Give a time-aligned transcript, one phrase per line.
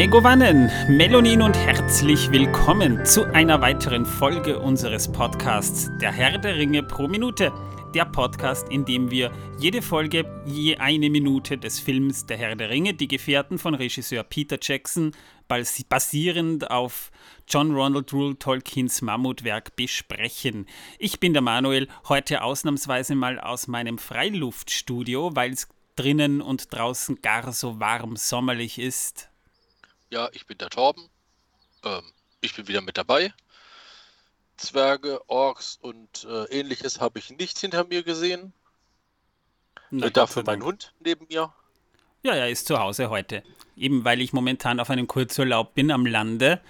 [0.00, 6.82] Megovanen, Melonin und herzlich willkommen zu einer weiteren Folge unseres Podcasts Der Herr der Ringe
[6.82, 7.52] pro Minute.
[7.94, 12.70] Der Podcast, in dem wir jede Folge je eine Minute des Films Der Herr der
[12.70, 15.12] Ringe, die Gefährten von Regisseur Peter Jackson,
[15.48, 17.10] basierend auf
[17.46, 20.64] John Ronald Rule Tolkiens Mammutwerk besprechen.
[20.98, 27.20] Ich bin der Manuel, heute ausnahmsweise mal aus meinem Freiluftstudio, weil es drinnen und draußen
[27.20, 29.29] gar so warm sommerlich ist.
[30.10, 31.08] Ja, ich bin der Torben.
[31.84, 32.02] Ähm,
[32.40, 33.32] ich bin wieder mit dabei.
[34.56, 38.52] Zwerge, Orks und äh, ähnliches habe ich nicht hinter mir gesehen.
[39.90, 41.52] Na, Äh, dafür mein Hund neben mir.
[42.22, 43.42] Ja, er ist zu Hause heute.
[43.76, 46.60] Eben weil ich momentan auf einem Kurzurlaub bin am Lande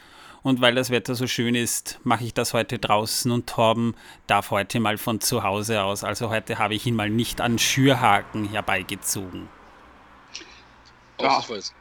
[0.43, 4.51] und weil das Wetter so schön ist, mache ich das heute draußen und Torben darf
[4.51, 6.05] heute mal von zu Hause aus.
[6.05, 9.49] Also heute habe ich ihn mal nicht an Schürhaken herbeigezogen.
[11.19, 11.39] Ja.
[11.39, 11.73] Ausnahmsweise.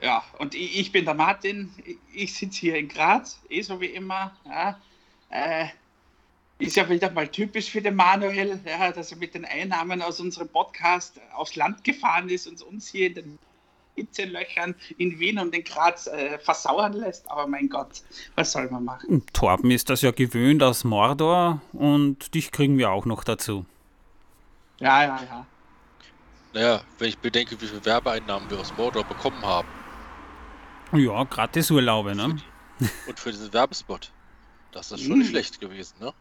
[0.00, 1.72] Ja, und ich, ich bin der Martin.
[2.12, 4.36] Ich, sitze hier in Graz, eh so wie immer.
[4.46, 4.80] Ja.
[5.30, 5.66] Äh,
[6.58, 10.20] ist ja wieder mal typisch für den Manuel, ja, dass er mit den Einnahmen aus
[10.20, 13.38] unserem Podcast aufs Land gefahren ist und uns hier in den
[13.94, 17.30] Hitzelöchern in Wien und in Graz äh, versauern lässt.
[17.30, 18.02] Aber mein Gott,
[18.36, 19.08] was soll man machen?
[19.08, 23.64] Und Torben ist das ja gewöhnt aus Mordor und dich kriegen wir auch noch dazu.
[24.78, 25.46] Ja, ja, ja.
[26.54, 29.68] Naja, wenn ich bedenke, wie viele Werbeeinnahmen wir aus Mordor bekommen haben
[30.92, 32.36] Ja, Gratisurlaube, ne?
[33.06, 34.10] und für diesen Werbespot,
[34.72, 35.30] das ist schon nicht Mm.
[35.30, 36.12] schlecht gewesen, ne?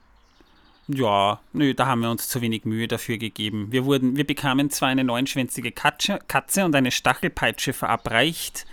[0.89, 3.71] Ja, nö, da haben wir uns zu wenig Mühe dafür gegeben.
[3.71, 8.65] Wir, wurden, wir bekamen zwar eine neunschwänzige Katze, Katze und eine Stachelpeitsche verabreicht,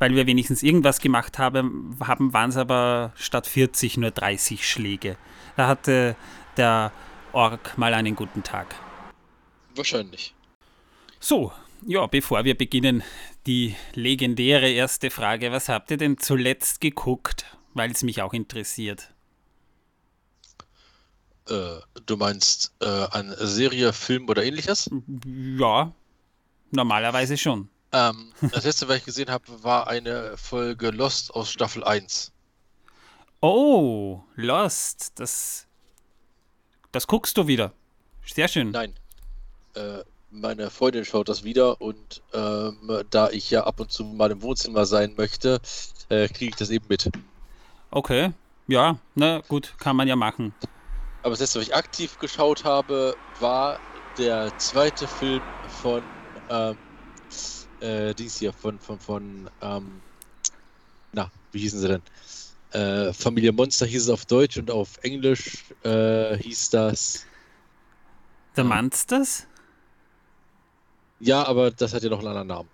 [0.00, 5.16] weil wir wenigstens irgendwas gemacht haben, haben waren es aber statt 40 nur 30 Schläge.
[5.56, 6.16] Da hatte
[6.56, 6.90] der
[7.32, 8.74] Ork mal einen guten Tag.
[9.76, 10.34] Wahrscheinlich.
[11.20, 11.52] So,
[11.86, 13.04] ja, bevor wir beginnen,
[13.46, 15.52] die legendäre erste Frage.
[15.52, 17.46] Was habt ihr denn zuletzt geguckt?
[17.74, 19.12] Weil es mich auch interessiert.
[21.48, 24.90] Äh, du meinst äh, an Serie, Film oder ähnliches?
[25.24, 25.92] Ja,
[26.70, 27.68] normalerweise schon.
[27.92, 32.32] Ähm, das letzte, was ich gesehen habe, war eine Folge Lost aus Staffel 1.
[33.40, 35.18] Oh, Lost.
[35.18, 35.66] Das,
[36.92, 37.72] das guckst du wieder.
[38.24, 38.70] Sehr schön.
[38.70, 38.94] Nein.
[39.74, 44.30] Äh, meine Freundin schaut das wieder und ähm, da ich ja ab und zu mal
[44.30, 45.60] im Wohnzimmer sein möchte,
[46.08, 47.10] äh, kriege ich das eben mit.
[47.90, 48.32] Okay.
[48.68, 50.54] Ja, na gut, kann man ja machen.
[51.22, 53.78] Aber das letzte, was ich aktiv geschaut habe, war
[54.18, 55.42] der zweite Film
[55.82, 56.02] von
[56.48, 56.76] ähm,
[57.80, 60.00] äh, Dings hier, von, von, von ähm,
[61.12, 62.02] na, wie hießen sie denn?
[62.72, 67.26] Äh, Familie Monster hieß es auf Deutsch und auf Englisch äh, hieß das.
[68.56, 69.46] Der Monsters?
[71.22, 72.68] Ja, aber das hat ja noch einen anderen Namen.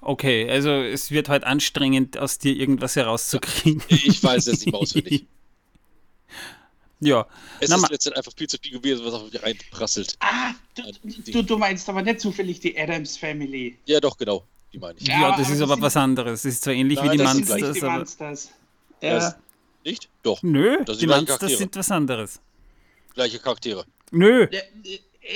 [0.00, 3.82] Okay, also es wird heute anstrengend, aus dir irgendwas herauszukriegen.
[3.88, 5.26] Ich weiß jetzt nicht mehr auswendig.
[6.98, 7.26] Ja,
[7.60, 10.16] Es Na, ist letztendlich einfach viel zu viel gewesen, was auf mich reinprasselt.
[10.20, 10.82] Ah, du,
[11.30, 13.76] du, du meinst aber nicht zufällig die Adams Family.
[13.84, 14.44] Ja, doch, genau.
[14.72, 15.06] Die meine ich.
[15.06, 16.42] ja, Ja, das aber ist das aber was anderes.
[16.42, 17.98] Das ist zwar ähnlich Nein, wie die das Das gleich nicht Monsters, die aber.
[17.98, 18.50] Monsters.
[19.02, 19.36] Das- Ja.
[19.84, 20.08] Nicht?
[20.22, 20.42] Doch.
[20.42, 22.40] Nö, Das sind die Monsters sind was anderes.
[23.12, 23.84] Gleiche Charaktere.
[24.10, 24.60] Nö, Ja,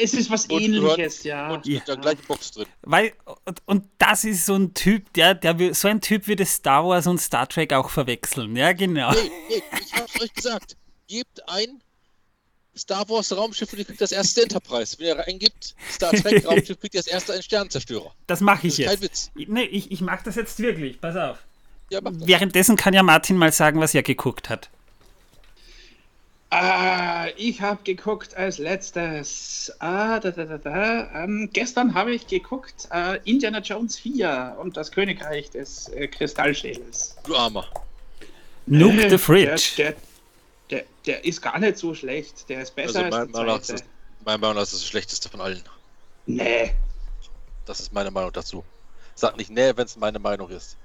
[0.02, 1.52] Es ist was Und ähnliches, ja.
[1.52, 1.78] Und Ja.
[1.78, 2.66] mit der gleichen Box drin.
[2.82, 3.12] weil,
[3.44, 6.84] und, und das ist so ein Typ, der, der will, so ein Typ würde Star
[6.86, 8.54] Wars und Star Trek auch verwechseln.
[8.56, 9.10] Ja, genau.
[9.12, 10.76] Nee, nee, ich hab's euch gesagt.
[11.08, 11.82] Gebt ein
[12.76, 14.96] Star Wars Raumschiff und ihr kriegt das erste Enterprise.
[14.98, 18.14] Wenn ihr reingibt, Star Trek Raumschiff, kriegt ihr das erste einen Sternzerstörer.
[18.28, 19.34] Das mache Das ich ist kein jetzt.
[19.36, 19.48] Witz.
[19.48, 21.00] Nee, ich, ich mache das jetzt wirklich.
[21.00, 21.38] Pass auf.
[21.90, 22.14] Ja, das.
[22.26, 24.70] Währenddessen kann ja Martin mal sagen, was er geguckt hat.
[26.52, 29.72] Ah, ich habe geguckt als letztes.
[29.78, 31.22] Ah, da, da, da, da.
[31.24, 37.16] Ähm, gestern habe ich geguckt äh, Indiana Jones 4 und das Königreich des äh, Kristallschädels.
[37.24, 37.66] Du Armer.
[38.66, 39.74] Nuke Äh, the Fridge.
[39.76, 39.94] Der, der,
[40.70, 42.48] der, der ist gar nicht so schlecht.
[42.48, 43.82] Der ist besser Also, als mein, der Meinung nach ist zweite.
[43.84, 45.62] das, meiner Meinung nach ist das das schlechteste von allen.
[46.26, 46.74] Nee.
[47.64, 48.64] Das ist meine Meinung dazu.
[49.14, 50.76] Sag nicht nee, wenn es meine Meinung ist.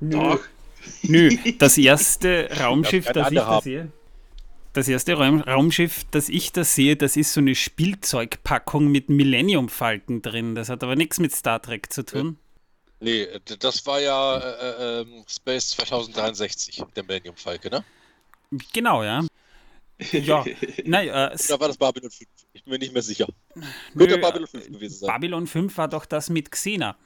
[0.00, 0.40] Doch.
[1.02, 3.92] Nö, das erste Raumschiff, keine das ich da sehe.
[4.74, 9.68] Das erste Raum, Raumschiff, das ich da sehe, das ist so eine Spielzeugpackung mit Millennium
[9.68, 10.54] Falken drin.
[10.54, 12.38] Das hat aber nichts mit Star Trek zu tun.
[13.00, 13.26] Nee,
[13.60, 17.84] das war ja äh, ähm, Space 2063, der Millennium Falke, ne?
[18.72, 19.24] Genau, ja.
[20.12, 20.44] Ja,
[20.84, 22.28] naja, äh, Oder war das Babylon 5?
[22.52, 23.26] Ich bin mir nicht mehr sicher.
[23.54, 23.64] nö,
[24.06, 25.06] Könnte Babylon 5 gewesen sein.
[25.08, 26.96] Babylon 5 war doch das mit Xena.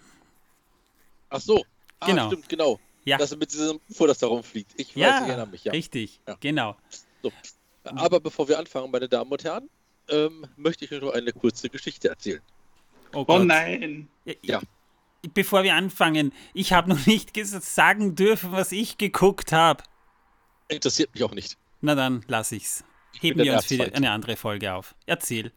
[1.31, 1.65] Ach so.
[2.01, 2.27] Ah, Genau.
[2.27, 2.81] stimmt, genau.
[3.05, 4.73] Ja, Das mit diesem UFO, das da rumfliegt.
[4.77, 5.73] Ich weiß, ja, ich erinnere mich, ja.
[5.73, 6.37] richtig, Ja.
[6.41, 6.77] genau.
[7.23, 7.33] So.
[7.85, 9.69] Aber bevor wir anfangen, meine Damen und Herren,
[10.09, 12.41] ähm, möchte ich euch noch eine kurze Geschichte erzählen.
[13.13, 13.45] Oh, Oh Gott.
[13.47, 14.09] nein.
[14.25, 14.61] Ja, Ja.
[15.35, 19.83] bevor wir anfangen, ich habe noch nicht sagen dürfen, was ich geguckt habe.
[20.69, 21.57] Interessiert mich auch nicht.
[21.81, 22.85] Na dann lass ich's.
[23.21, 24.95] Heben wir uns für eine andere Folge auf.
[25.07, 25.53] Erzähl.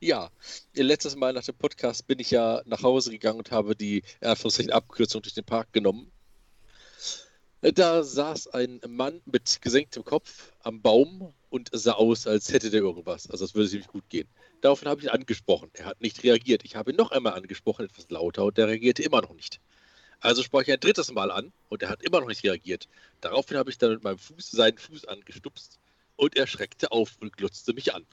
[0.00, 0.30] Ja,
[0.74, 5.22] letztes Mal nach dem Podcast bin ich ja nach Hause gegangen und habe die Abkürzung
[5.22, 6.10] durch den Park genommen.
[7.60, 12.82] Da saß ein Mann mit gesenktem Kopf am Baum und sah aus, als hätte der
[12.82, 13.28] irgendwas.
[13.28, 14.28] Also es würde ziemlich gut gehen.
[14.60, 15.70] Daraufhin habe ich ihn angesprochen.
[15.72, 16.64] Er hat nicht reagiert.
[16.64, 19.60] Ich habe ihn noch einmal angesprochen, etwas lauter, und der reagierte immer noch nicht.
[20.20, 22.88] Also sprach ich ein drittes Mal an und er hat immer noch nicht reagiert.
[23.20, 25.78] Daraufhin habe ich dann mit meinem Fuß seinen Fuß angestupst
[26.16, 28.06] und er schreckte auf und glotzte mich an.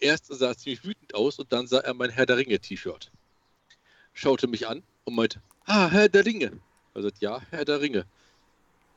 [0.00, 3.10] Erst sah er ziemlich wütend aus und dann sah er mein Herr der Ringe-T-Shirt.
[4.12, 6.60] Schaute mich an und meinte, ah, Herr der Ringe.
[6.94, 8.06] Er sagt, ja, Herr der Ringe.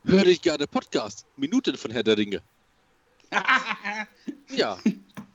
[0.03, 1.25] Höre ich gerne Podcast.
[1.38, 2.42] Minuten von Herr der Ringe.
[4.50, 4.80] ja,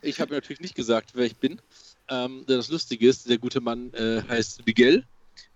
[0.02, 1.60] ich habe natürlich nicht gesagt, wer ich bin.
[2.08, 5.04] Ähm, das Lustige ist, der gute Mann äh, heißt Miguel,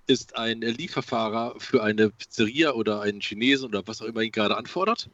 [0.07, 4.57] ist ein Lieferfahrer für eine Pizzeria oder einen Chinesen oder was auch immer ihn gerade
[4.57, 5.09] anfordert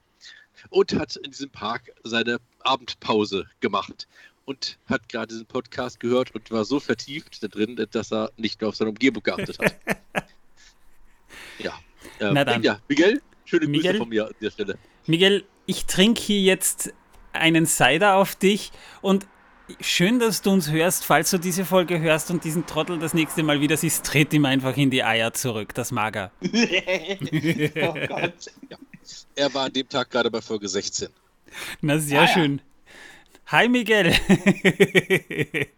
[0.70, 4.06] und hat in diesem Park seine Abendpause gemacht
[4.46, 8.60] und hat gerade diesen Podcast gehört und war so vertieft da drin, dass er nicht
[8.60, 9.76] mehr auf seine Umgebung geachtet hat.
[11.58, 11.78] ja.
[12.20, 12.62] Ähm, Na dann.
[12.62, 14.78] Ja, Miguel, schöne Miguel, Grüße von mir an der Stelle.
[15.06, 16.94] Miguel, ich trinke hier jetzt
[17.32, 18.70] einen Cider auf dich
[19.02, 19.26] und
[19.80, 21.04] schön, dass du uns hörst.
[21.04, 24.44] Falls du diese Folge hörst und diesen Trottel das nächste Mal wieder siehst, tritt ihm
[24.44, 25.74] einfach in die Eier zurück.
[25.74, 26.32] Das mag er.
[26.40, 28.50] oh Gott.
[28.70, 28.76] Ja.
[29.34, 31.08] Er war an dem Tag gerade bei Folge 16.
[31.80, 32.58] Na, sehr ah, schön.
[32.58, 32.62] Ja.
[33.46, 34.12] Hi, Miguel.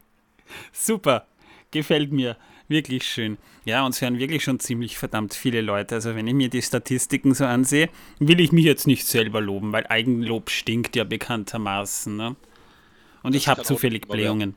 [0.73, 1.27] Super.
[1.71, 2.37] Gefällt mir.
[2.67, 3.37] Wirklich schön.
[3.67, 5.97] Ja, uns hören wirklich schon ziemlich verdammt viele Leute.
[5.97, 9.73] Also wenn ich mir die Statistiken so ansehe, will ich mich jetzt nicht selber loben,
[9.73, 12.17] weil Eigenlob stinkt ja bekanntermaßen.
[12.17, 12.37] Ne?
[13.23, 14.55] Und das ich habe zufällig Blähungen.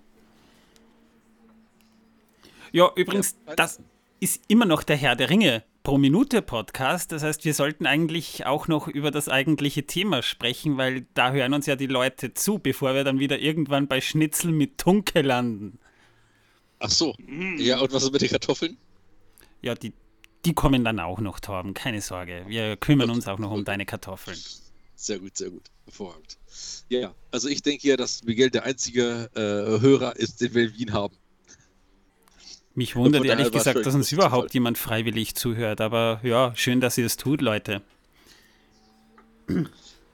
[2.72, 3.82] Ja, übrigens, das
[4.22, 7.12] ist immer noch der Herr der Ringe pro Minute Podcast.
[7.12, 11.54] Das heißt, wir sollten eigentlich auch noch über das eigentliche Thema sprechen, weil da hören
[11.54, 15.80] uns ja die Leute zu, bevor wir dann wieder irgendwann bei Schnitzel mit Tunke landen.
[16.80, 17.16] Ach so.
[17.58, 18.78] Ja, und was ist mit den Kartoffeln?
[19.62, 19.94] Ja, die,
[20.46, 21.74] die kommen dann auch noch, Torben.
[21.74, 22.46] Keine Sorge.
[22.48, 24.38] Wir kümmern uns auch noch um deine Kartoffeln.
[24.96, 25.64] Sehr gut, sehr gut.
[25.86, 26.38] Hervorragend.
[26.90, 30.78] Ja, also ich denke ja, dass Miguel der einzige äh, Hörer ist, den wir in
[30.78, 31.16] Wien haben.
[32.74, 35.82] Mich wundert ehrlich gesagt, dass uns überhaupt jemand freiwillig zuhört.
[35.82, 37.82] Aber ja, schön, dass ihr es tut, Leute.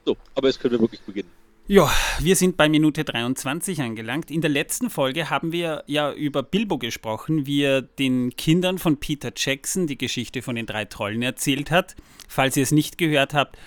[0.04, 1.30] So, aber jetzt können wir wirklich beginnen.
[1.70, 4.30] Ja, wir sind bei Minute 23 angelangt.
[4.30, 8.96] In der letzten Folge haben wir ja über Bilbo gesprochen, wie er den Kindern von
[8.96, 11.94] Peter Jackson die Geschichte von den drei Trollen erzählt hat.
[12.26, 13.58] Falls ihr es nicht gehört habt,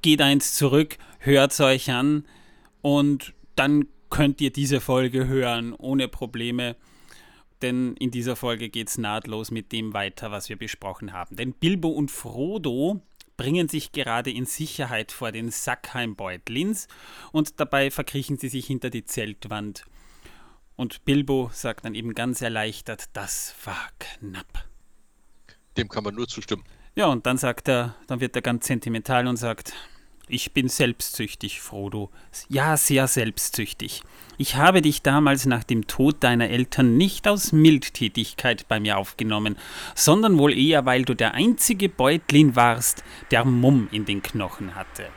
[0.00, 2.24] geht eins zurück, hört es euch an
[2.80, 6.74] und dann könnt ihr diese Folge hören ohne Probleme.
[7.62, 11.36] Denn in dieser Folge geht es nahtlos mit dem weiter, was wir besprochen haben.
[11.36, 13.00] Denn Bilbo und Frodo
[13.36, 16.88] bringen sich gerade in Sicherheit vor den Sackheimbeutlins
[17.30, 19.84] und dabei verkriechen sie sich hinter die Zeltwand.
[20.76, 24.64] Und Bilbo sagt dann eben ganz erleichtert, das war knapp.
[25.76, 26.64] Dem kann man nur zustimmen.
[26.94, 29.72] Ja, und dann sagt er, dann wird er ganz sentimental und sagt,
[30.28, 32.10] ich bin selbstsüchtig, Frodo.
[32.48, 34.02] Ja, sehr selbstsüchtig.
[34.38, 39.56] Ich habe dich damals nach dem Tod deiner Eltern nicht aus Mildtätigkeit bei mir aufgenommen,
[39.94, 45.08] sondern wohl eher, weil du der einzige Beutlin warst, der Mumm in den Knochen hatte.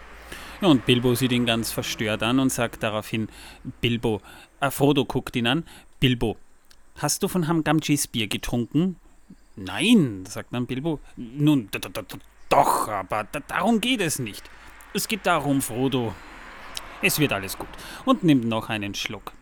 [0.61, 3.29] Und Bilbo sieht ihn ganz verstört an und sagt daraufhin,
[3.81, 4.21] Bilbo,
[4.59, 5.63] äh, Frodo guckt ihn an,
[5.99, 6.37] Bilbo,
[6.97, 8.97] hast du von Hamgamgis Bier getrunken?
[9.55, 10.99] Nein, sagt dann Bilbo.
[11.15, 11.69] Nun,
[12.49, 14.43] doch, aber darum geht es nicht.
[14.95, 16.15] Es geht darum, Frodo.
[17.01, 17.67] Es wird alles gut.
[18.05, 19.33] Und nimmt noch einen Schluck.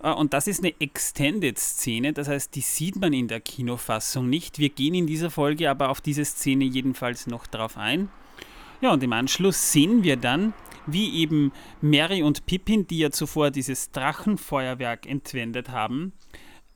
[0.00, 4.58] Ah, und das ist eine Extended-Szene, das heißt, die sieht man in der Kinofassung nicht.
[4.58, 8.10] Wir gehen in dieser Folge aber auf diese Szene jedenfalls noch drauf ein.
[8.82, 10.52] Ja, und im Anschluss sehen wir dann,
[10.84, 16.12] wie eben Mary und Pippin, die ja zuvor dieses Drachenfeuerwerk entwendet haben,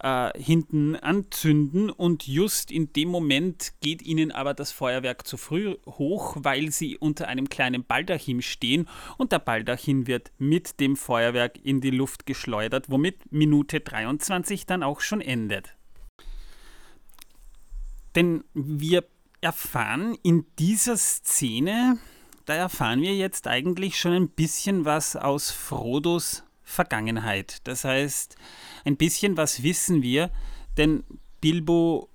[0.03, 5.77] äh, hinten anzünden und just in dem Moment geht ihnen aber das Feuerwerk zu früh
[5.87, 8.89] hoch, weil sie unter einem kleinen Baldachin stehen
[9.19, 14.83] und der Baldachin wird mit dem Feuerwerk in die Luft geschleudert, womit Minute 23 dann
[14.83, 15.77] auch schon endet.
[18.17, 19.05] Denn wir
[19.41, 21.99] erfahren in dieser Szene,
[22.47, 27.59] da erfahren wir jetzt eigentlich schon ein bisschen was aus Frodos Vergangenheit.
[27.65, 28.37] Das heißt,
[28.85, 30.31] ein bisschen was wissen wir,
[30.77, 31.05] denn
[31.41, 32.09] Bilbo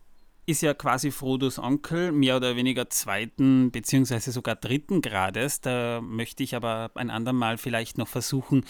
[0.48, 5.62] ist ja quasi Frodos Onkel, mehr oder weniger zweiten beziehungsweise sogar dritten Grades.
[5.62, 8.64] Da möchte ich aber ein andermal vielleicht noch versuchen,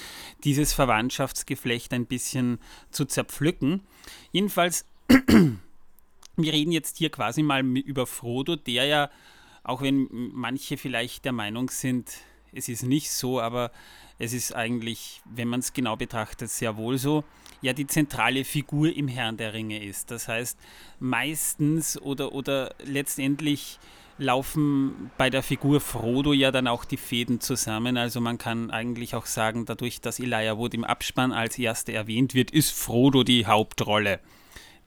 [0.43, 2.59] dieses Verwandtschaftsgeflecht ein bisschen
[2.91, 3.81] zu zerpflücken.
[4.31, 4.85] Jedenfalls
[6.37, 9.09] wir reden jetzt hier quasi mal über Frodo, der ja,
[9.63, 12.11] auch wenn manche vielleicht der Meinung sind,
[12.55, 13.71] es ist nicht so, aber
[14.17, 17.23] es ist eigentlich, wenn man es genau betrachtet, sehr wohl so,
[17.61, 20.11] ja die zentrale Figur im Herrn der Ringe ist.
[20.11, 20.57] Das heißt,
[20.99, 23.79] meistens oder, oder letztendlich
[24.17, 27.97] laufen bei der Figur Frodo ja dann auch die Fäden zusammen.
[27.97, 32.33] Also man kann eigentlich auch sagen, dadurch, dass Elijah Wood im Abspann als Erster erwähnt
[32.33, 34.21] wird, ist Frodo die Hauptrolle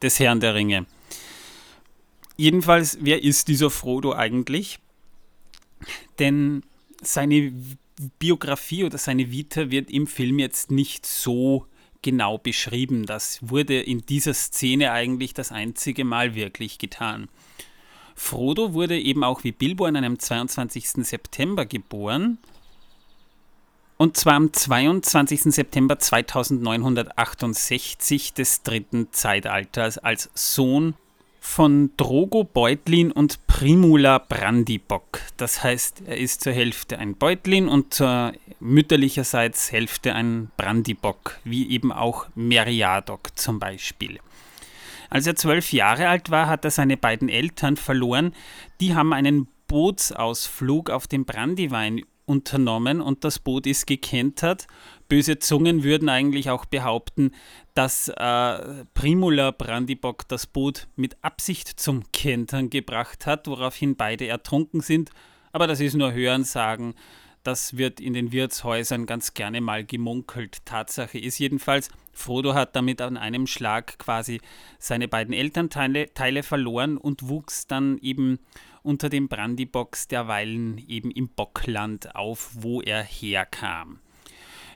[0.01, 0.87] des Herrn der Ringe.
[2.37, 4.79] Jedenfalls, wer ist dieser Frodo eigentlich?
[6.19, 6.63] Denn
[7.03, 7.53] seine
[8.19, 11.67] Biografie oder seine Vita wird im Film jetzt nicht so
[12.03, 13.07] genau beschrieben.
[13.07, 17.29] Das wurde in dieser Szene eigentlich das einzige Mal wirklich getan.
[18.15, 21.07] Frodo wurde eben auch wie Bilbo an einem 22.
[21.07, 22.39] September geboren.
[23.97, 25.55] Und zwar am 22.
[25.55, 30.95] September 2968 des dritten Zeitalters als Sohn
[31.41, 35.21] von Drogo Beutlin und Primula Brandibock.
[35.37, 41.71] Das heißt, er ist zur Hälfte ein Beutlin und zur mütterlicherseits Hälfte ein Brandibock, wie
[41.71, 44.19] eben auch Meriadoc zum Beispiel.
[45.11, 48.35] Als er zwölf Jahre alt war, hat er seine beiden Eltern verloren.
[48.81, 54.67] Die haben einen Bootsausflug auf dem Brandywein unternommen und das Boot ist gekentert.
[55.09, 57.33] Böse Zungen würden eigentlich auch behaupten,
[57.75, 64.81] dass äh, Primula Brandybock das Boot mit Absicht zum Kentern gebracht hat, woraufhin beide ertrunken
[64.81, 65.11] sind.
[65.53, 66.95] Aber das ist nur Hörensagen.
[67.43, 70.59] Das wird in den Wirtshäusern ganz gerne mal gemunkelt.
[70.67, 74.41] Tatsache ist jedenfalls, Frodo hat damit an einem Schlag quasi
[74.79, 78.41] seine beiden Elternteile Teile verloren und wuchs dann eben
[78.83, 84.01] unter dem Brandybox derweilen eben im Bockland auf, wo er herkam.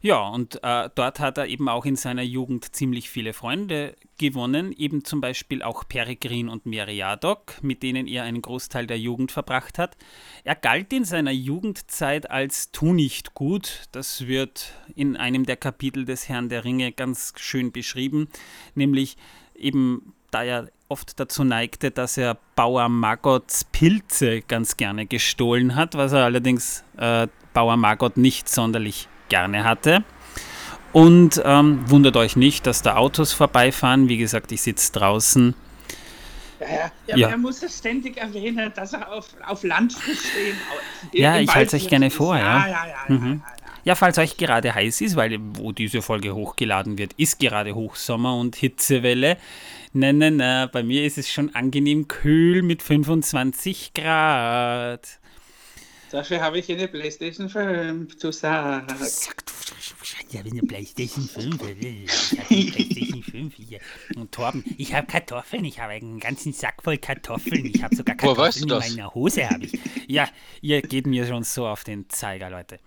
[0.05, 4.73] Ja, und äh, dort hat er eben auch in seiner Jugend ziemlich viele Freunde gewonnen,
[4.73, 9.79] eben zum Beispiel auch Peregrin und Meriadoc, mit denen er einen Großteil der Jugend verbracht
[9.79, 9.97] hat.
[10.43, 13.85] Er galt in seiner Jugendzeit als Tu nicht gut.
[13.93, 18.27] Das wird in einem der Kapitel des Herrn der Ringe ganz schön beschrieben,
[18.75, 19.17] nämlich
[19.55, 25.95] eben da er oft dazu neigte, dass er Bauer Magots Pilze ganz gerne gestohlen hat,
[25.95, 30.05] was er allerdings äh, Bauer Margot nicht sonderlich gerne hatte.
[30.93, 34.11] Und ähm, wundert euch nicht, dass da Autos vorbeifahren.
[34.11, 35.55] Wie gesagt, ich sitze draußen.
[36.61, 36.67] Ja,
[37.07, 37.17] ja.
[37.17, 37.29] ja.
[37.31, 40.57] Er muss es ständig erwähnen, dass er auf, auf Land stehen.
[41.13, 42.37] Ja, ich halte es euch gerne vor.
[42.37, 43.15] Ja, ja, ja.
[43.15, 43.43] Mhm.
[43.85, 48.37] Ja, falls euch gerade heiß ist, weil wo diese Folge hochgeladen wird, ist gerade Hochsommer
[48.37, 49.39] und Hitzewelle.
[49.95, 55.22] Nein, nein, nein, bei mir ist es schon angenehm kühl mit 25 Grad.
[56.13, 58.95] Dafür habe ich eine Playstation 5 zu sagen.
[58.99, 59.53] Sag du,
[60.29, 61.63] ich habe eine Playstation 5.
[61.81, 63.81] Ich habe eine Playstation 5 hier.
[64.17, 65.65] Und Torben, ich habe Kartoffeln.
[65.65, 67.65] Ich habe einen ganzen Sack voll Kartoffeln.
[67.65, 69.49] Ich habe sogar Kartoffeln weißt du in meiner Hose.
[69.49, 69.79] Habe ich.
[70.07, 70.29] Ja,
[70.61, 72.79] ihr geht mir schon so auf den Zeiger, Leute.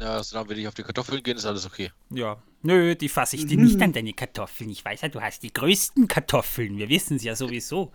[0.00, 1.90] Ja, solange wir nicht auf die Kartoffeln gehen, ist alles okay.
[2.08, 2.42] Ja.
[2.62, 3.64] Nö, die fasse ich dir mhm.
[3.64, 4.70] nicht an deine Kartoffeln.
[4.70, 6.78] Ich weiß ja, du hast die größten Kartoffeln.
[6.78, 7.92] Wir wissen es ja sowieso.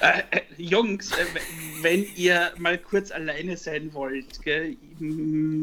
[0.00, 1.24] Äh, äh, Jungs, äh,
[1.80, 4.76] wenn ihr mal kurz alleine sein wollt, gell,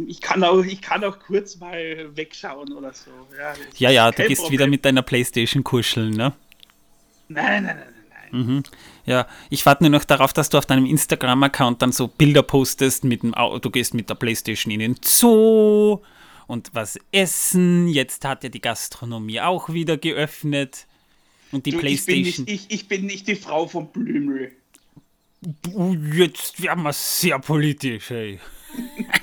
[0.07, 3.11] ich, kann auch, ich kann auch kurz mal wegschauen oder so.
[3.37, 4.59] Ja, ja, ja du gehst Problem.
[4.59, 6.33] wieder mit deiner Playstation kuscheln, ne?
[7.27, 7.93] Nein, nein, nein,
[8.31, 8.45] nein.
[8.45, 8.63] Mhm.
[9.05, 13.03] Ja, ich warte nur noch darauf, dass du auf deinem Instagram-Account dann so Bilder postest
[13.03, 15.99] mit dem Auto, du gehst mit der Playstation in den Zoo
[16.47, 17.87] und was essen.
[17.87, 20.87] Jetzt hat ja die Gastronomie auch wieder geöffnet.
[21.53, 22.25] Und die du, Playstation.
[22.25, 24.51] Ich bin, nicht, ich, ich bin nicht die Frau von Blümel.
[26.15, 28.39] Jetzt werden wir sehr politisch, ey.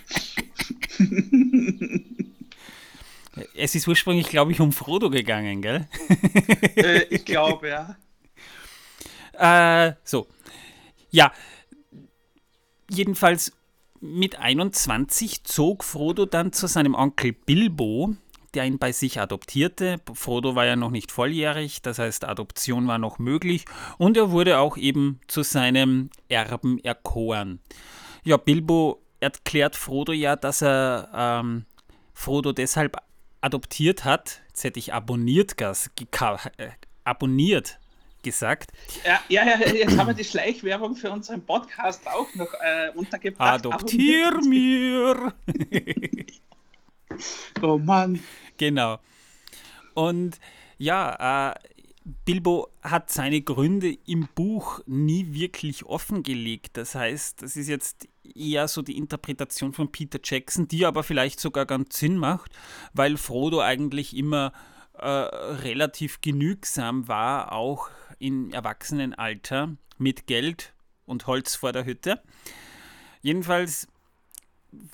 [3.55, 5.89] es ist ursprünglich, glaube ich, um Frodo gegangen, gell?
[6.77, 7.97] äh, ich glaube, ja.
[9.89, 10.29] Äh, so.
[11.11, 11.33] Ja.
[12.91, 13.53] Jedenfalls
[14.01, 18.15] mit 21 zog Frodo dann zu seinem Onkel Bilbo
[18.55, 20.01] der ihn bei sich adoptierte.
[20.13, 23.65] Frodo war ja noch nicht volljährig, das heißt Adoption war noch möglich
[23.99, 27.61] und er wurde auch eben zu seinem Erben erkoren.
[28.25, 31.65] Ja, Bilbo erklärt Frodo ja, dass er ähm,
[32.15, 32.97] Frodo deshalb
[33.41, 34.43] adoptiert hat.
[34.49, 35.91] Jetzt hätte ich abonniert, gas,
[36.57, 36.71] äh,
[37.05, 37.79] abonniert
[38.23, 38.73] gesagt.
[39.05, 43.67] Ja, ja, ja, jetzt haben wir die Schleichwerbung für unseren Podcast auch noch äh, untergebracht.
[43.67, 45.33] Adoptier mir!
[47.63, 48.21] oh Mann.
[48.57, 48.99] Genau.
[49.95, 50.39] Und
[50.79, 51.55] ja, äh,
[52.25, 56.77] Bilbo hat seine Gründe im Buch nie wirklich offengelegt.
[56.77, 61.41] Das heißt, das ist jetzt eher so die Interpretation von Peter Jackson, die aber vielleicht
[61.41, 62.53] sogar ganz Sinn macht,
[62.93, 64.53] weil Frodo eigentlich immer
[64.95, 70.73] äh, relativ genügsam war, auch im Erwachsenenalter mit Geld
[71.07, 72.23] und Holz vor der Hütte.
[73.23, 73.89] Jedenfalls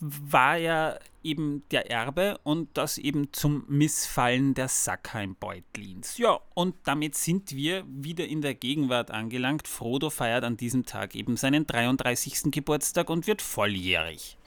[0.01, 6.19] war er eben der Erbe und das eben zum Missfallen der Sackheim-Beutlins.
[6.19, 9.67] Ja, und damit sind wir wieder in der Gegenwart angelangt.
[9.69, 12.53] Frodo feiert an diesem Tag eben seinen 33.
[12.53, 14.39] Geburtstag und wird volljährig.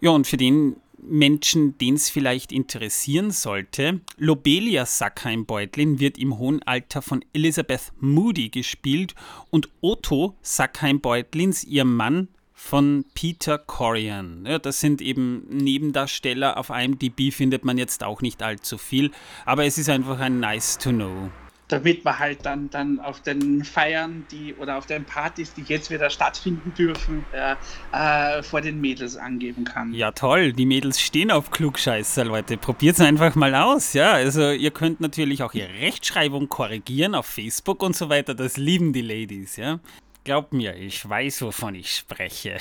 [0.00, 6.62] Ja, und für den Menschen, den es vielleicht interessieren sollte, Lobelia Sackheim-Beutlin wird im hohen
[6.62, 9.14] Alter von Elizabeth Moody gespielt
[9.50, 12.28] und Otto Sackheim-Beutlins, ihr Mann,
[12.62, 14.44] von Peter Corian.
[14.46, 16.56] Ja, das sind eben Nebendarsteller.
[16.56, 19.10] Auf IMDb findet man jetzt auch nicht allzu viel,
[19.44, 21.30] aber es ist einfach ein nice to know.
[21.66, 25.90] Damit man halt dann, dann auf den Feiern die oder auf den Partys, die jetzt
[25.90, 29.92] wieder stattfinden dürfen, äh, vor den Mädels angeben kann.
[29.94, 30.52] Ja, toll.
[30.52, 32.56] Die Mädels stehen auf Klugscheißer, Leute.
[32.56, 33.94] Probiert es einfach mal aus.
[33.94, 38.34] Ja, also ihr könnt natürlich auch ihre Rechtschreibung korrigieren auf Facebook und so weiter.
[38.34, 39.80] Das lieben die Ladies, ja.
[40.24, 42.58] Glaub mir, ich weiß, wovon ich spreche.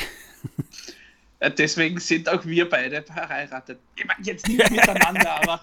[1.58, 3.80] Deswegen sind auch wir beide verheiratet.
[3.96, 5.62] Ich meine, jetzt nicht miteinander, aber.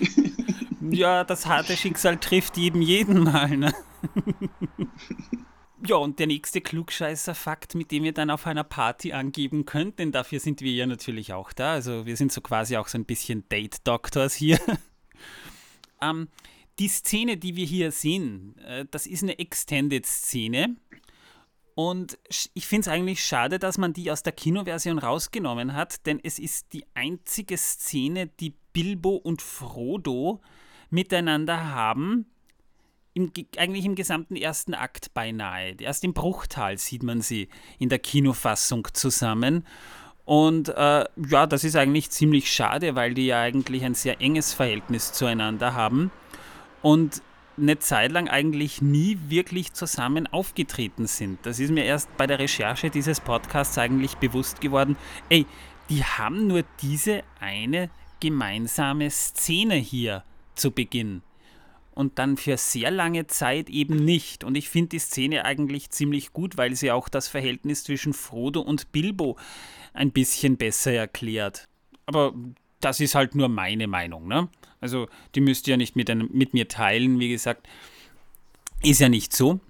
[0.90, 3.56] ja, das harte Schicksal trifft jeden jeden Mal.
[3.56, 3.72] Ne?
[5.86, 10.10] ja, und der nächste Klugscheißer-Fakt, mit dem ihr dann auf einer Party angeben könnt, denn
[10.10, 11.72] dafür sind wir ja natürlich auch da.
[11.72, 14.58] Also wir sind so quasi auch so ein bisschen Date-Doctors hier.
[16.02, 16.28] ähm,
[16.78, 20.76] die Szene, die wir hier sehen, äh, das ist eine Extended-Szene.
[21.74, 22.18] Und
[22.54, 26.38] ich finde es eigentlich schade, dass man die aus der Kinoversion rausgenommen hat, denn es
[26.38, 30.40] ist die einzige Szene, die Bilbo und Frodo
[30.88, 32.26] miteinander haben.
[33.12, 35.74] Im, eigentlich im gesamten ersten Akt beinahe.
[35.78, 39.66] Erst im Bruchtal sieht man sie in der Kinofassung zusammen.
[40.24, 44.52] Und äh, ja, das ist eigentlich ziemlich schade, weil die ja eigentlich ein sehr enges
[44.52, 46.10] Verhältnis zueinander haben
[46.86, 47.20] und
[47.58, 51.44] eine Zeit lang eigentlich nie wirklich zusammen aufgetreten sind.
[51.44, 54.96] Das ist mir erst bei der Recherche dieses Podcasts eigentlich bewusst geworden.
[55.28, 55.46] Ey,
[55.90, 60.22] die haben nur diese eine gemeinsame Szene hier
[60.54, 61.22] zu Beginn.
[61.92, 64.44] Und dann für sehr lange Zeit eben nicht.
[64.44, 68.60] Und ich finde die Szene eigentlich ziemlich gut, weil sie auch das Verhältnis zwischen Frodo
[68.60, 69.36] und Bilbo
[69.92, 71.66] ein bisschen besser erklärt.
[72.04, 72.32] Aber
[72.78, 74.28] das ist halt nur meine Meinung.
[74.28, 74.48] Ne?
[74.80, 77.66] Also die müsst ihr ja nicht mit, einem, mit mir teilen, wie gesagt.
[78.82, 79.60] Ist ja nicht so.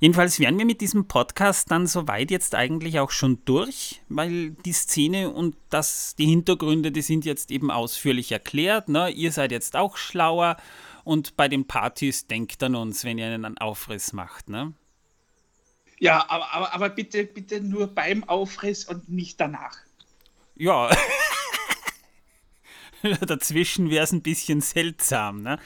[0.00, 4.72] Jedenfalls wären wir mit diesem Podcast dann soweit jetzt eigentlich auch schon durch, weil die
[4.72, 8.88] Szene und das, die Hintergründe, die sind jetzt eben ausführlich erklärt.
[8.88, 9.10] Ne?
[9.10, 10.56] Ihr seid jetzt auch schlauer
[11.04, 14.48] und bei den Partys denkt an uns, wenn ihr einen Aufriss macht.
[14.48, 14.74] Ne?
[15.98, 19.78] Ja, aber, aber, aber bitte, bitte nur beim Aufriss und nicht danach.
[20.56, 20.90] Ja.
[23.26, 25.42] Dazwischen wäre es ein bisschen seltsam.
[25.42, 25.58] Ne?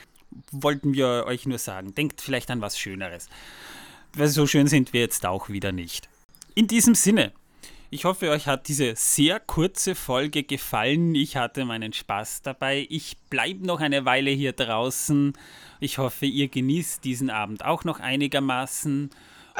[0.52, 1.94] Wollten wir euch nur sagen.
[1.94, 3.28] Denkt vielleicht an was Schöneres.
[4.14, 6.08] Weil so schön sind wir jetzt auch wieder nicht.
[6.54, 7.32] In diesem Sinne,
[7.92, 11.14] ich hoffe, euch hat diese sehr kurze Folge gefallen.
[11.14, 12.86] Ich hatte meinen Spaß dabei.
[12.88, 15.32] Ich bleibe noch eine Weile hier draußen.
[15.80, 19.10] Ich hoffe, ihr genießt diesen Abend auch noch einigermaßen.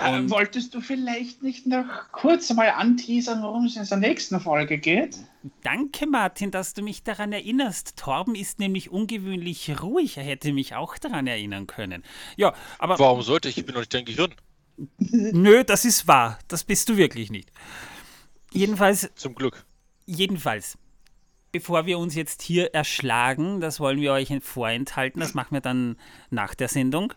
[0.02, 4.78] Äh, wolltest du vielleicht nicht noch kurz mal anteasern, worum es in der nächsten Folge
[4.78, 5.18] geht?
[5.62, 7.96] Danke, Martin, dass du mich daran erinnerst.
[7.96, 10.16] Torben ist nämlich ungewöhnlich ruhig.
[10.16, 12.02] Er hätte mich auch daran erinnern können.
[12.36, 12.98] Ja, aber.
[12.98, 13.58] Warum sollte ich?
[13.58, 14.34] Ich bin doch nicht dein Gehirn.
[14.98, 16.38] Nö, das ist wahr.
[16.48, 17.50] Das bist du wirklich nicht.
[18.52, 19.10] Jedenfalls.
[19.14, 19.64] Zum Glück.
[20.06, 20.78] Jedenfalls.
[21.52, 25.96] Bevor wir uns jetzt hier erschlagen, das wollen wir euch vorenthalten, das machen wir dann
[26.30, 27.12] nach der Sendung.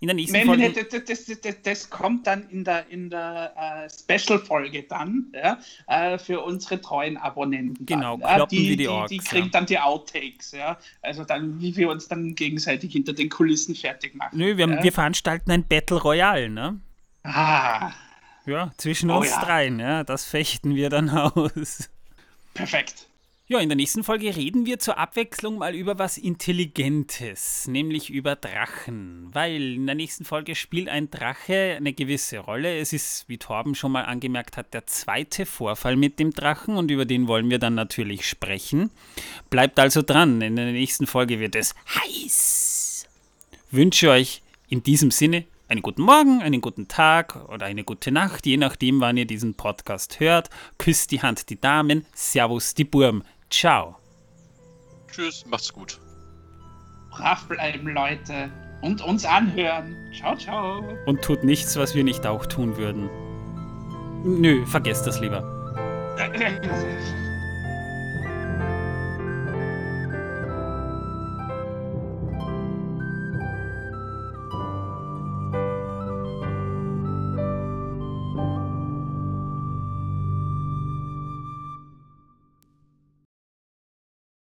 [0.00, 0.72] In der nächsten Folge.
[0.72, 6.18] Das, das, das, das, kommt dann in der, in der äh, Special-Folge dann ja, äh,
[6.18, 7.86] für unsere treuen Abonnenten.
[7.86, 9.50] Genau, dann, ja, die, die, Orks, die, kriegen ja.
[9.50, 10.78] dann die Outtakes, ja.
[11.02, 14.38] Also dann, wie wir uns dann gegenseitig hinter den Kulissen fertig machen.
[14.38, 16.80] Nö, wir, wir veranstalten ein Battle Royale, ne?
[17.22, 17.92] Ah.
[18.46, 20.04] Ja, zwischen oh, uns dreien, ja.
[20.04, 21.90] Das fechten wir dann aus.
[22.52, 23.06] Perfekt.
[23.46, 28.36] Ja, in der nächsten Folge reden wir zur Abwechslung mal über was Intelligentes, nämlich über
[28.36, 29.28] Drachen.
[29.34, 32.78] Weil in der nächsten Folge spielt ein Drache eine gewisse Rolle.
[32.78, 36.90] Es ist, wie Torben schon mal angemerkt hat, der zweite Vorfall mit dem Drachen und
[36.90, 38.88] über den wollen wir dann natürlich sprechen.
[39.50, 43.06] Bleibt also dran, in der nächsten Folge wird es heiß.
[43.70, 48.46] Wünsche euch in diesem Sinne einen guten Morgen, einen guten Tag oder eine gute Nacht,
[48.46, 50.48] je nachdem, wann ihr diesen Podcast hört.
[50.78, 53.22] Küsst die Hand die Damen, Servus die Burm.
[53.54, 53.94] Ciao.
[55.06, 56.00] Tschüss, macht's gut.
[57.10, 58.50] Brav bleiben, Leute.
[58.82, 59.94] Und uns anhören.
[60.12, 60.82] Ciao, ciao.
[61.06, 63.08] Und tut nichts, was wir nicht auch tun würden.
[64.24, 65.42] Nö, vergesst das lieber.